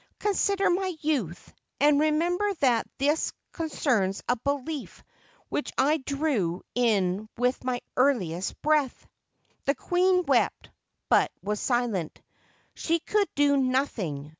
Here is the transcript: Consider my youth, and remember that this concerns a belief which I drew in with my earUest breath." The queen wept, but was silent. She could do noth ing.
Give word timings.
Consider 0.17 0.67
my 0.71 0.95
youth, 1.01 1.53
and 1.79 1.99
remember 1.99 2.51
that 2.55 2.87
this 2.97 3.31
concerns 3.51 4.23
a 4.27 4.35
belief 4.35 5.03
which 5.49 5.71
I 5.77 5.97
drew 5.97 6.63
in 6.73 7.29
with 7.37 7.63
my 7.63 7.81
earUest 7.95 8.55
breath." 8.63 9.05
The 9.65 9.75
queen 9.75 10.23
wept, 10.25 10.71
but 11.07 11.31
was 11.43 11.59
silent. 11.59 12.19
She 12.73 12.97
could 12.99 13.27
do 13.35 13.55
noth 13.57 13.99
ing. 13.99 14.29